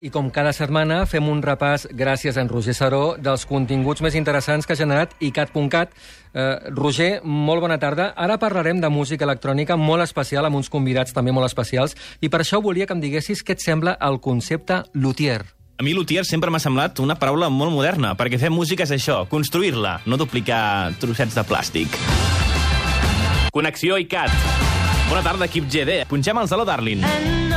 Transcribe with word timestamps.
I 0.00 0.08
com 0.08 0.30
cada 0.32 0.54
setmana 0.56 1.02
fem 1.04 1.26
un 1.28 1.42
repàs, 1.44 1.82
gràcies 1.92 2.38
a 2.38 2.40
en 2.40 2.48
Roger 2.48 2.72
Saró, 2.72 3.18
dels 3.20 3.42
continguts 3.44 4.00
més 4.00 4.14
interessants 4.16 4.64
que 4.64 4.72
ha 4.72 4.78
generat 4.78 5.10
icat.cat. 5.20 5.90
Eh, 6.32 6.70
Roger, 6.72 7.10
molt 7.20 7.60
bona 7.60 7.76
tarda. 7.76 8.06
Ara 8.16 8.38
parlarem 8.40 8.80
de 8.80 8.88
música 8.88 9.26
electrònica 9.28 9.76
molt 9.76 10.00
especial, 10.06 10.48
amb 10.48 10.56
uns 10.56 10.72
convidats 10.72 11.12
també 11.12 11.34
molt 11.36 11.50
especials, 11.50 11.92
i 12.24 12.32
per 12.32 12.40
això 12.40 12.62
volia 12.64 12.86
que 12.88 12.96
em 12.96 13.02
diguessis 13.04 13.44
què 13.44 13.58
et 13.58 13.60
sembla 13.60 13.98
el 14.00 14.16
concepte 14.24 14.80
luthier. 14.94 15.42
A 15.76 15.84
mi 15.84 15.92
luthier 15.92 16.24
sempre 16.24 16.48
m'ha 16.48 16.62
semblat 16.64 17.04
una 17.04 17.18
paraula 17.20 17.52
molt 17.52 17.76
moderna, 17.76 18.14
perquè 18.16 18.40
fer 18.40 18.48
música 18.48 18.88
és 18.88 18.96
això, 18.96 19.26
construir-la, 19.28 19.98
no 20.06 20.16
duplicar 20.16 20.96
trossets 20.96 21.36
de 21.36 21.44
plàstic. 21.44 22.00
Connexió 23.52 24.00
ICAT. 24.00 24.32
Bona 25.12 25.20
tarda, 25.20 25.44
equip 25.44 25.68
GD. 25.68 26.06
Punxem 26.08 26.40
els 26.40 26.56
Hello 26.56 26.64
Darling. 26.64 27.04
And 27.04 27.49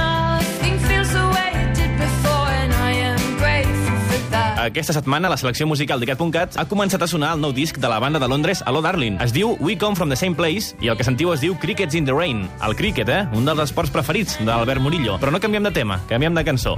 Aquesta 4.63 4.93
setmana 4.95 5.27
la 5.27 5.35
selecció 5.35 5.65
musical 5.67 5.99
d'ICAT.cat 5.99 6.55
ha 6.55 6.63
començat 6.71 7.01
a 7.03 7.07
sonar 7.09 7.33
el 7.35 7.41
nou 7.43 7.51
disc 7.51 7.75
de 7.83 7.89
la 7.91 7.99
banda 7.99 8.21
de 8.21 8.29
Londres 8.31 8.61
Hello 8.63 8.79
Darling. 8.85 9.17
Es 9.23 9.33
diu 9.35 9.57
We 9.59 9.75
Come 9.77 9.99
From 9.99 10.13
The 10.13 10.15
Same 10.15 10.37
Place 10.39 10.77
i 10.79 10.87
el 10.87 10.95
que 10.95 11.03
sentiu 11.03 11.33
es 11.33 11.43
diu 11.43 11.57
Crickets 11.59 11.97
in 11.99 12.07
the 12.07 12.15
Rain. 12.15 12.45
El 12.63 12.77
cricket, 12.79 13.11
eh? 13.11 13.25
Un 13.35 13.43
dels 13.43 13.59
esports 13.65 13.91
preferits 13.91 14.37
d'Albert 14.39 14.79
Murillo. 14.79 15.17
Però 15.19 15.33
no 15.35 15.41
canviem 15.43 15.67
de 15.67 15.73
tema, 15.75 15.99
canviem 16.07 16.37
de 16.37 16.45
cançó. 16.47 16.77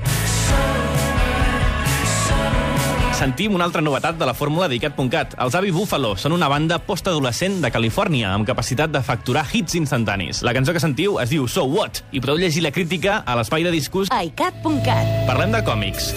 Sentim 3.16 3.54
una 3.56 3.68
altra 3.70 3.84
novetat 3.86 4.18
de 4.18 4.26
la 4.28 4.34
fórmula 4.34 4.66
d'ICAT.cat. 4.68 5.38
Els 5.46 5.56
Avi 5.56 5.70
Buffalo 5.72 6.16
són 6.20 6.34
una 6.36 6.50
banda 6.52 6.82
postadolescent 6.84 7.62
de 7.62 7.72
Califòrnia 7.72 8.34
amb 8.34 8.50
capacitat 8.50 8.92
de 8.92 9.04
facturar 9.06 9.46
hits 9.54 9.78
instantanis. 9.78 10.42
La 10.42 10.56
cançó 10.58 10.74
que 10.74 10.82
sentiu 10.84 11.22
es 11.22 11.30
diu 11.30 11.46
So 11.48 11.68
What 11.70 12.02
i 12.12 12.24
podeu 12.24 12.42
llegir 12.42 12.66
la 12.66 12.74
crítica 12.74 13.22
a 13.22 13.38
l'espai 13.38 13.64
de 13.64 13.78
discurs 13.78 14.10
iCat.cat. 14.10 15.16
Parlem 15.30 15.54
de 15.54 15.64
còmics. 15.70 16.12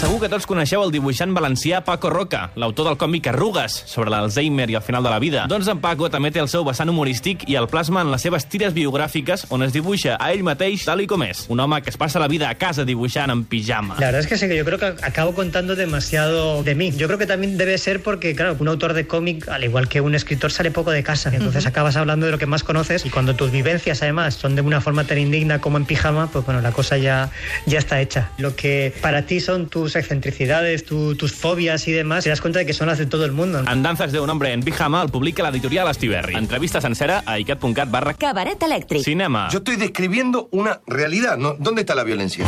Segur 0.00 0.16
que 0.16 0.30
tots 0.32 0.46
coneixeu 0.48 0.80
el 0.80 0.88
dibuixant 0.94 1.34
valencià 1.36 1.82
Paco 1.84 2.08
Roca, 2.08 2.38
l'autor 2.56 2.86
del 2.88 2.96
còmic 2.96 3.26
Arrugues, 3.34 3.74
sobre 3.84 4.08
l'Alzheimer 4.08 4.64
i 4.72 4.76
el 4.78 4.80
final 4.80 5.04
de 5.04 5.10
la 5.12 5.18
vida. 5.20 5.42
Doncs 5.52 5.66
en 5.68 5.82
Paco 5.82 6.08
també 6.08 6.30
té 6.32 6.40
el 6.40 6.48
seu 6.48 6.64
vessant 6.64 6.88
humorístic 6.88 7.42
i 7.52 7.58
el 7.60 7.66
plasma 7.68 8.00
en 8.00 8.08
les 8.08 8.24
seves 8.24 8.46
tires 8.48 8.72
biogràfiques 8.72 9.44
on 9.52 9.60
es 9.66 9.74
dibuixa 9.74 10.14
a 10.16 10.30
ell 10.32 10.40
mateix 10.46 10.86
tal 10.88 11.02
i 11.04 11.06
com 11.10 11.20
és. 11.26 11.42
Un 11.52 11.60
home 11.60 11.82
que 11.84 11.92
es 11.92 12.00
passa 12.00 12.22
la 12.22 12.30
vida 12.32 12.48
a 12.48 12.56
casa 12.56 12.86
dibuixant 12.88 13.28
en 13.34 13.42
pijama. 13.44 13.98
La 14.00 14.06
verdad 14.06 14.22
es 14.22 14.26
que 14.26 14.38
sí, 14.38 14.48
que 14.48 14.56
yo 14.56 14.64
creo 14.64 14.78
que 14.78 14.86
acabo 15.04 15.34
contando 15.34 15.76
demasiado 15.76 16.62
de 16.62 16.74
mí. 16.74 16.92
Yo 16.96 17.06
creo 17.06 17.18
que 17.18 17.26
también 17.26 17.58
debe 17.58 17.76
ser 17.76 18.02
porque, 18.02 18.34
claro, 18.34 18.56
un 18.58 18.68
autor 18.68 18.94
de 18.94 19.06
cómic, 19.06 19.50
al 19.50 19.64
igual 19.64 19.90
que 19.90 20.00
un 20.00 20.14
escritor, 20.14 20.50
sale 20.50 20.70
poco 20.70 20.92
de 20.92 21.02
casa. 21.02 21.30
Entonces 21.30 21.66
acabas 21.66 21.96
hablando 21.96 22.24
de 22.24 22.32
lo 22.32 22.38
que 22.38 22.46
más 22.46 22.64
conoces 22.64 23.04
y 23.04 23.10
cuando 23.10 23.36
tus 23.36 23.50
vivencias, 23.50 24.00
además, 24.00 24.32
son 24.32 24.54
de 24.54 24.62
una 24.62 24.80
forma 24.80 25.04
tan 25.04 25.18
indigna 25.18 25.60
como 25.60 25.76
en 25.76 25.84
pijama, 25.84 26.28
pues 26.28 26.46
bueno, 26.46 26.62
la 26.62 26.72
cosa 26.72 26.96
ya, 26.96 27.28
ya 27.66 27.78
está 27.78 28.00
hecha. 28.00 28.30
Lo 28.38 28.56
que 28.56 28.94
para 29.02 29.26
ti 29.26 29.40
son 29.40 29.68
tus 29.68 29.89
excentricidades, 29.96 30.84
tu- 30.84 31.14
tus 31.16 31.32
fobias 31.32 31.86
y 31.88 31.92
demás, 31.92 32.24
te 32.24 32.30
das 32.30 32.40
cuenta 32.40 32.58
de 32.60 32.66
que 32.66 32.72
son 32.72 32.86
las 32.88 32.98
de 32.98 33.06
todo 33.06 33.24
el 33.24 33.32
mundo. 33.32 33.62
En 33.70 33.82
Danzas 33.82 34.12
de 34.12 34.20
un 34.20 34.30
hombre 34.30 34.52
en 34.52 34.62
pijama 34.62 35.02
el 35.02 35.08
publica 35.10 35.42
l'editorial 35.42 35.88
Estiberri. 35.90 36.34
Entrevista 36.34 36.80
sencera 36.80 37.22
a 37.26 37.38
icat.cat 37.38 37.90
barra 37.90 38.14
Cabaret 38.14 38.60
elèctric. 38.62 39.02
cinema. 39.02 39.48
Yo 39.50 39.58
estoy 39.58 39.76
describiendo 39.76 40.48
una 40.52 40.80
realidad. 40.86 41.36
¿no? 41.38 41.54
¿Dónde 41.58 41.82
está 41.82 41.94
la 41.94 42.04
violencia? 42.04 42.44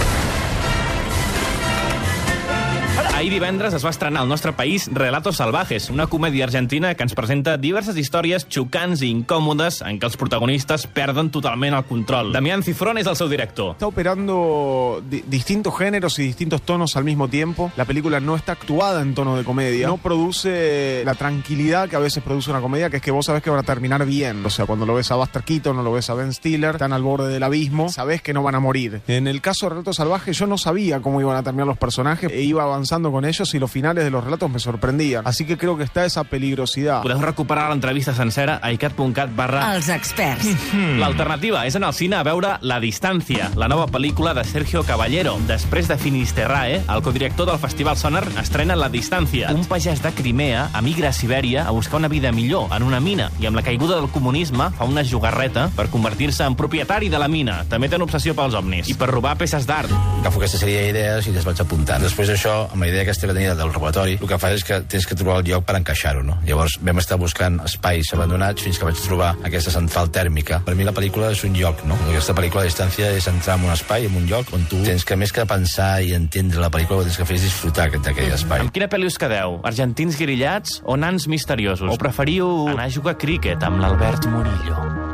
Ahir 3.23 3.31
divendres 3.35 3.73
es 3.73 3.85
va 3.87 3.91
estrenar 3.91 4.23
al 4.25 4.29
nostre 4.29 4.53
país 4.53 4.91
Relatos 4.93 5.37
Salvajes, 5.37 5.91
una 5.91 6.09
comèdia 6.11 6.43
argentina 6.43 6.91
que 6.99 7.05
ens 7.07 7.13
presenta 7.15 7.53
diverses 7.57 7.95
històries 7.95 8.49
xocants 8.51 8.99
i 9.07 9.13
incòmodes 9.15 9.77
en 9.87 10.01
què 10.03 10.09
els 10.09 10.17
protagonistes 10.19 10.89
perden 10.91 11.29
totalment 11.31 11.77
el 11.79 11.85
control. 11.87 12.33
Damián 12.35 12.65
Cifrón 12.67 12.99
és 12.99 13.07
el 13.07 13.15
seu 13.15 13.29
director. 13.31 13.77
Está 13.77 13.87
operando 13.87 15.01
di- 15.09 15.23
distintos 15.29 15.79
géneros 15.79 16.19
y 16.19 16.25
distintos 16.25 16.63
tonos 16.63 16.97
al 16.97 17.05
mismo 17.05 17.29
tiempo. 17.29 17.71
La 17.77 17.85
película 17.85 18.19
no 18.19 18.35
está 18.35 18.53
actuada 18.59 19.03
en 19.03 19.15
tono 19.15 19.37
de 19.37 19.45
comedia. 19.45 19.87
No 19.87 19.99
produce 19.99 21.05
la 21.05 21.15
tranquilidad 21.15 21.89
que 21.89 21.95
a 21.95 22.01
veces 22.01 22.25
produce 22.25 22.51
una 22.51 22.61
comedia, 22.61 22.91
que 22.91 22.97
es 22.97 23.03
que 23.05 23.13
vos 23.13 23.27
sabés 23.27 23.45
que 23.45 23.51
van 23.51 23.61
a 23.61 23.63
terminar 23.63 24.05
bien. 24.05 24.45
O 24.45 24.51
sea, 24.51 24.67
cuando 24.67 24.85
lo 24.85 24.95
ves 24.97 25.13
a 25.13 25.15
Buster 25.15 25.45
Keaton 25.45 25.79
o 25.79 25.83
lo 25.85 25.93
ves 25.93 26.11
a 26.11 26.15
Ben 26.15 26.33
Stiller, 26.35 26.75
están 26.75 26.93
al 26.93 27.03
borde 27.03 27.29
del 27.33 27.45
abismo, 27.45 27.89
sabés 27.89 28.21
que 28.21 28.33
no 28.35 28.43
van 28.43 28.57
a 28.57 28.61
morir. 28.61 29.01
En 29.07 29.29
el 29.29 29.41
caso 29.41 29.67
de 29.67 29.71
Relatos 29.71 29.99
Salvajes, 29.99 30.37
yo 30.37 30.49
no 30.49 30.59
sabía 30.59 30.99
cómo 31.01 31.21
iban 31.21 31.37
a 31.37 31.45
terminar 31.45 31.69
los 31.69 31.79
personajes 31.79 32.29
e 32.33 32.43
iba 32.43 32.65
avanzando 32.65 33.12
con 33.13 33.25
ellos 33.25 33.55
y 33.55 33.59
los 33.59 33.71
finales 33.71 34.05
de 34.05 34.11
los 34.11 34.25
relatos 34.25 34.51
me 34.51 34.59
sorprendían. 34.59 35.27
Así 35.27 35.45
que 35.47 35.57
creo 35.57 35.77
que 35.77 35.85
está 35.85 36.05
esa 36.05 36.25
peligrosidad. 36.25 37.03
Podeu 37.03 37.21
recuperar 37.21 37.69
l'entrevista 37.71 38.15
sencera 38.15 38.59
a 38.63 38.73
icat.cat 38.73 39.31
barra... 39.37 39.75
Els 39.75 39.89
experts. 39.93 40.49
L'alternativa 41.03 41.65
és 41.69 41.77
anar 41.79 41.93
al 41.93 41.97
cine 41.97 42.19
a 42.19 42.25
veure 42.27 42.57
La 42.63 42.81
distància, 42.83 43.51
la 43.59 43.69
nova 43.71 43.87
pel·lícula 43.93 44.35
de 44.35 44.45
Sergio 44.49 44.83
Caballero. 44.89 45.37
Després 45.49 45.89
de 45.91 45.99
Finisterrae, 46.01 46.81
el 46.83 47.03
codirector 47.03 47.47
del 47.51 47.61
Festival 47.63 47.97
Sonar 48.01 48.25
estrena 48.43 48.77
La 48.77 48.91
distància. 48.93 49.53
Un 49.53 49.67
pagès 49.69 50.03
de 50.03 50.13
Crimea 50.17 50.69
emigra 50.79 51.11
a 51.11 51.17
Sibèria 51.17 51.67
a 51.67 51.71
buscar 51.77 52.01
una 52.01 52.09
vida 52.09 52.33
millor 52.33 52.73
en 52.75 52.83
una 52.87 53.01
mina 53.01 53.31
i 53.41 53.47
amb 53.47 53.59
la 53.59 53.65
caiguda 53.67 53.99
del 54.01 54.11
comunisme 54.11 54.71
fa 54.79 54.89
una 54.89 55.05
jugarreta 55.05 55.69
per 55.77 55.89
convertir-se 55.93 56.47
en 56.47 56.57
propietari 56.57 57.11
de 57.13 57.21
la 57.21 57.29
mina. 57.29 57.63
També 57.69 57.91
té 57.91 57.99
una 58.01 58.09
obsessió 58.09 58.35
pels 58.39 58.57
ovnis 58.59 58.89
i 58.89 58.97
per 58.99 59.11
robar 59.13 59.37
peces 59.39 59.67
d'art. 59.69 59.93
agafo 60.23 60.39
aquesta 60.41 60.61
sèrie 60.63 60.87
d'idees 60.87 61.27
i 61.27 61.33
les 61.35 61.45
vaig 61.45 61.61
apuntant. 61.61 62.03
Després 62.03 62.31
d'això, 62.31 62.55
amb 62.73 62.85
la 62.85 62.89
idea 62.89 63.02
aquesta 63.03 63.29
que 63.29 63.35
tenia 63.35 63.55
del 63.59 63.73
robatori, 63.73 64.17
el 64.21 64.31
que 64.31 64.39
fa 64.41 64.53
és 64.55 64.65
que 64.67 64.81
tens 64.91 65.07
que 65.09 65.17
trobar 65.19 65.41
el 65.41 65.49
lloc 65.51 65.67
per 65.69 65.77
encaixar-ho, 65.79 66.23
no? 66.27 66.39
Llavors 66.47 66.79
vam 66.83 67.03
estar 67.03 67.19
buscant 67.21 67.61
espais 67.67 68.13
abandonats 68.17 68.65
fins 68.65 68.81
que 68.81 68.89
vaig 68.89 69.01
trobar 69.03 69.33
aquesta 69.45 69.75
central 69.75 70.11
tèrmica. 70.15 70.63
Per 70.67 70.75
mi 70.79 70.87
la 70.87 70.95
pel·lícula 70.97 71.33
és 71.35 71.45
un 71.47 71.57
lloc, 71.59 71.85
no? 71.89 71.99
Aquesta 72.09 72.37
pel·lícula 72.39 72.65
a 72.65 72.71
distància 72.71 73.13
és 73.17 73.29
entrar 73.31 73.59
en 73.61 73.69
un 73.69 73.75
espai, 73.75 74.09
en 74.09 74.19
un 74.19 74.29
lloc 74.31 74.53
on 74.57 74.67
tu 74.71 74.83
tens 74.87 75.07
que, 75.07 75.19
més 75.19 75.35
que 75.35 75.47
pensar 75.49 75.93
i 76.03 76.15
entendre 76.17 76.63
la 76.63 76.71
pel·lícula, 76.73 77.03
el 77.03 77.07
que 77.07 77.13
tens 77.13 77.23
que 77.23 77.29
fer 77.29 77.41
és 77.41 77.47
disfrutar 77.49 77.91
d'aquell 77.93 78.35
espai. 78.35 78.67
Amb 78.67 78.75
quina 78.75 78.91
pel·li 78.93 79.11
us 79.11 79.19
quedeu? 79.21 79.61
Argentins 79.69 80.19
guirillats 80.21 80.81
o 80.85 80.97
nans 80.97 81.29
misteriosos? 81.29 81.91
O 81.93 81.99
preferiu 82.01 82.69
anar 82.73 82.89
a 82.89 82.95
jugar 82.95 83.17
a 83.17 83.21
críquet 83.21 83.67
amb 83.67 83.83
l'Albert 83.83 84.31
Murillo? 84.33 85.12